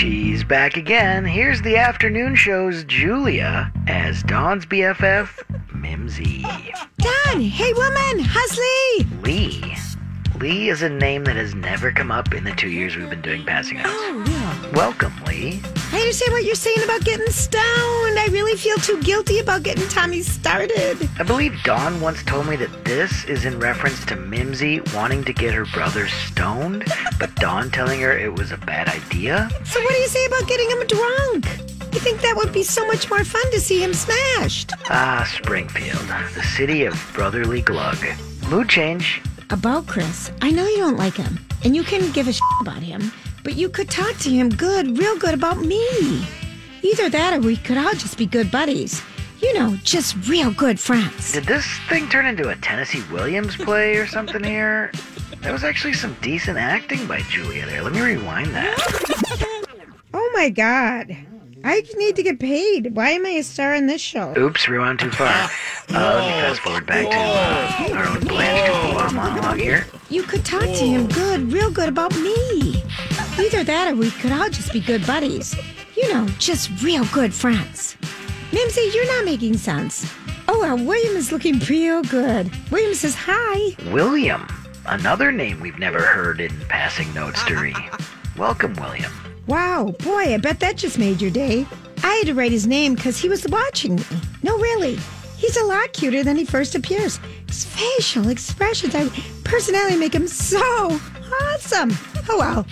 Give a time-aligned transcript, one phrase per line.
[0.00, 1.26] She's back again.
[1.26, 5.28] Here's the afternoon show's Julia as Dawn's BFF,
[5.74, 6.40] Mimsy.
[6.40, 9.06] Dawn, hey woman, how's Lee?
[9.20, 9.76] Lee.
[10.40, 13.20] Lee is a name that has never come up in the two years we've been
[13.20, 13.90] doing passing notes.
[13.90, 14.70] Oh, yeah.
[14.72, 15.60] Welcome, Lee.
[15.92, 18.18] I understand what you're saying about getting stoned.
[18.18, 21.10] I really feel too guilty about getting Tommy started.
[21.18, 25.34] I believe Dawn once told me that this is in reference to Mimsy wanting to
[25.34, 29.50] get her brother stoned, but Dawn telling her it was a bad idea.
[29.66, 31.48] So what do you say about getting him drunk?
[31.92, 34.72] I think that would be so much more fun to see him smashed.
[34.88, 36.00] Ah, Springfield,
[36.34, 37.98] the city of brotherly glug.
[38.48, 39.20] Mood change.
[39.52, 42.84] About Chris, I know you don't like him, and you can give a shit about
[42.84, 43.10] him,
[43.42, 46.24] but you could talk to him good, real good about me.
[46.82, 49.02] Either that or we could all just be good buddies.
[49.42, 51.32] You know, just real good friends.
[51.32, 54.92] Did this thing turn into a Tennessee Williams play or something here?
[55.40, 57.82] That was actually some decent acting by Julia there.
[57.82, 58.78] Let me rewind that.
[60.14, 61.16] Oh my god.
[61.64, 62.94] I need to get paid.
[62.94, 64.34] Why am I a star in this show?
[64.36, 65.48] Oops, rewind too far.
[65.92, 69.58] Uh, let me fast forward back to uh, our own plans to pull our monologue
[69.58, 69.84] here.
[70.08, 72.80] You could talk to him good, real good about me.
[73.40, 75.52] Either that or we could all just be good buddies.
[75.96, 77.96] You know, just real good friends.
[78.52, 80.08] Mimsy, you're not making sense.
[80.46, 82.48] Oh, well, William is looking real good.
[82.70, 83.74] William says hi.
[83.90, 84.46] William,
[84.86, 87.76] another name we've never heard in passing notes to read.
[88.36, 89.10] Welcome, William.
[89.50, 91.66] Wow, boy, I bet that just made your day.
[92.04, 94.04] I had to write his name because he was watching me.
[94.44, 94.96] No, really.
[95.38, 97.18] He's a lot cuter than he first appears.
[97.48, 99.08] His facial expressions, I,
[99.42, 100.60] personality make him so
[101.42, 101.90] awesome.
[102.28, 102.66] Oh, well.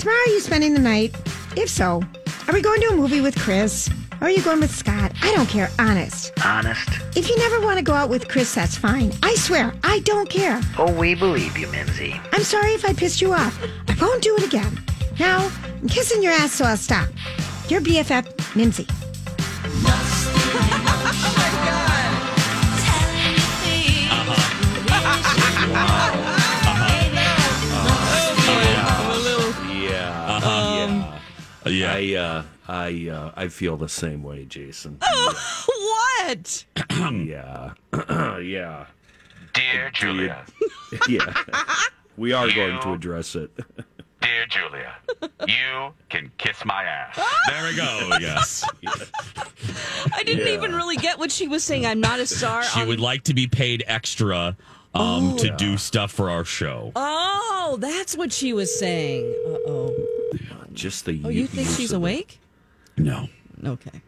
[0.00, 1.14] Tomorrow are you spending the night?
[1.56, 2.02] If so,
[2.48, 3.88] are we going to a movie with Chris?
[4.20, 5.12] Or are you going with Scott?
[5.22, 6.32] I don't care, honest.
[6.44, 6.88] Honest.
[7.14, 9.12] If you never want to go out with Chris, that's fine.
[9.22, 10.60] I swear, I don't care.
[10.78, 12.20] Oh, we believe you, Mimsy.
[12.32, 13.56] I'm sorry if I pissed you off.
[13.86, 14.82] I won't do it again.
[15.20, 15.48] Now,
[15.80, 17.08] I'm kissing your ass, so I'll stop.
[17.68, 18.86] Your BFF, Mimsy.
[29.72, 31.12] Yeah.
[31.66, 31.94] Yeah.
[31.94, 34.98] I uh I uh I feel the same way, Jason.
[35.66, 36.64] what?
[37.12, 37.72] yeah.
[38.38, 38.86] yeah.
[39.52, 40.44] Dear Julia,
[41.08, 41.34] Yeah.
[42.16, 43.50] We are going to address it.
[44.50, 44.94] Dear Julia,
[45.46, 47.18] you can kiss my ass.
[47.48, 48.16] There we go.
[48.20, 48.64] Yes.
[50.14, 50.54] I didn't Yeah.
[50.54, 51.86] even really get what she was saying.
[51.86, 52.62] I'm not a star.
[52.64, 54.56] She on- would like to be paid extra
[54.94, 56.92] um, to do stuff for our show.
[56.96, 59.24] Oh, that's what she was saying.
[59.46, 60.06] Uh oh.
[60.72, 62.38] Just the Oh, you think she's awake?
[62.96, 63.28] No.
[63.64, 64.02] Okay.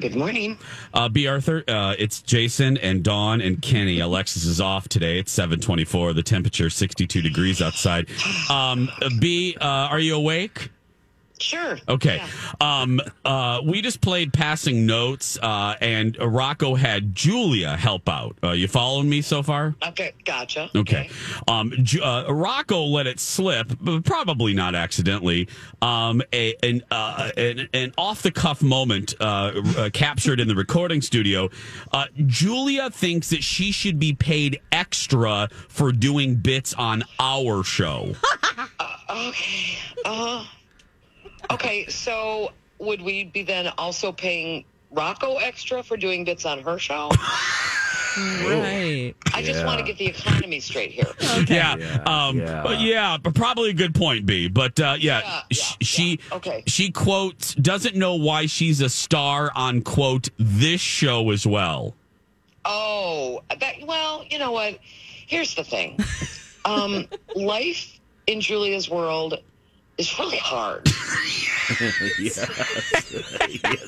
[0.00, 0.58] Good morning.
[0.94, 1.26] Uh, B.
[1.26, 4.00] Arthur, uh, it's Jason and Dawn and Kenny.
[4.00, 5.18] Alexis is off today.
[5.18, 6.14] It's 724.
[6.14, 8.08] The temperature 62 degrees outside.
[8.50, 8.88] Um,
[9.20, 10.70] B, uh, are you awake?
[11.42, 11.76] Sure.
[11.88, 12.22] Okay.
[12.60, 18.36] Um, uh, we just played passing notes, uh, and Rocco had Julia help out.
[18.42, 19.74] Uh, you following me so far?
[19.88, 20.70] Okay, gotcha.
[20.74, 21.10] Okay.
[21.48, 25.48] Um, Ju- uh, Rocco let it slip, but probably not accidentally.
[25.80, 30.54] Um, a, an, uh, an, an off the cuff moment uh, uh, captured in the
[30.54, 31.50] recording studio.
[31.90, 38.14] Uh, Julia thinks that she should be paid extra for doing bits on our show.
[39.10, 39.76] Okay.
[40.06, 40.46] Uh,
[41.50, 46.78] okay, so would we be then also paying Rocco extra for doing bits on her
[46.78, 47.10] show?
[48.14, 49.14] Right.
[49.32, 49.64] I just Yeah.
[49.64, 51.06] want to get the economy straight here.
[51.48, 51.72] Yeah,
[52.04, 54.48] um, but yeah, but probably a good point, B.
[54.48, 56.62] But uh, yeah, sh- she Okay.
[56.66, 61.94] she quotes doesn't know why she's a star on quote this show as well.
[62.66, 64.78] Oh, that, well, you know what?
[64.82, 65.98] Here's the thing.
[66.64, 67.98] Um, life
[68.28, 69.40] in Julia's world
[70.02, 70.86] is really hard.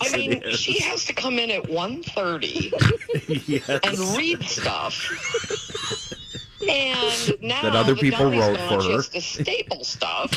[0.01, 4.95] I mean, she has to come in at 1.30 and read stuff.
[6.69, 8.93] And now That other the people wrote for her.
[8.93, 10.33] has to staple stuff.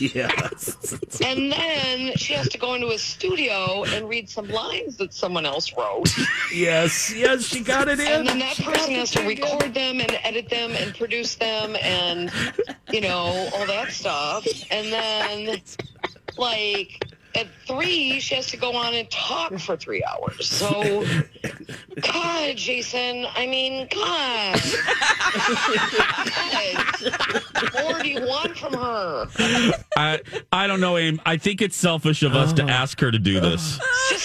[0.00, 0.98] yes.
[1.24, 5.46] And then she has to go into a studio and read some lines that someone
[5.46, 6.08] else wrote.
[6.52, 8.06] Yes, yes, she got it in.
[8.06, 12.32] And then that person has to record them and edit them and produce them and,
[12.90, 14.46] you know, all that stuff.
[14.70, 15.60] And then,
[16.36, 17.04] like,
[17.34, 20.48] at three, she has to go on and talk for three hours.
[20.48, 21.04] So,
[22.00, 24.60] God, Jason, I mean, God.
[27.02, 27.82] God.
[27.82, 29.28] More do you want from her?
[29.96, 31.20] I I don't know, Aim.
[31.26, 32.72] I think it's selfish of us to uh-huh.
[32.72, 33.78] ask her to do this.
[34.08, 34.24] Just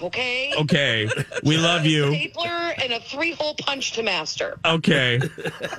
[0.00, 0.52] stop, okay?
[0.58, 1.08] Okay,
[1.44, 2.10] we love you.
[2.12, 4.58] Stapler and a three hole punch to master.
[4.64, 5.20] Okay,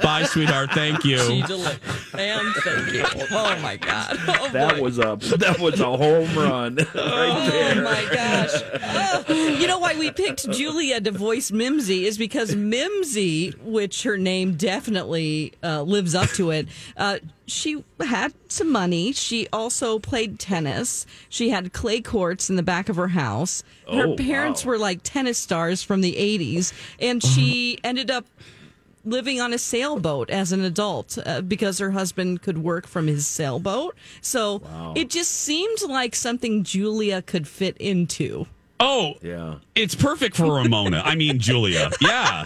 [0.01, 0.71] bye, sweetheart.
[0.71, 1.19] Thank you.
[1.19, 1.79] She delivered.
[2.17, 3.03] And thank you.
[3.31, 4.17] Oh my God.
[4.41, 4.81] Oh, that boy.
[4.81, 7.77] was a that was a home run right there.
[7.77, 8.61] Oh my gosh.
[9.27, 14.17] Oh, you know why we picked Julia to voice Mimsy is because Mimsy, which her
[14.17, 16.67] name definitely uh, lives up to it,
[16.97, 19.11] uh, she had some money.
[19.11, 21.05] She also played tennis.
[21.29, 23.63] She had clay courts in the back of her house.
[23.91, 24.71] Her Oh, parents wow.
[24.71, 26.73] were like tennis stars from the 80s.
[26.99, 28.25] And she ended up
[29.03, 33.27] living on a sailboat as an adult uh, because her husband could work from his
[33.27, 33.95] sailboat.
[34.21, 34.61] So
[34.95, 38.45] it just seemed like something Julia could fit into.
[38.79, 39.55] Oh, yeah.
[39.75, 41.03] It's perfect for Ramona.
[41.05, 41.91] I mean, Julia.
[42.01, 42.45] Yeah.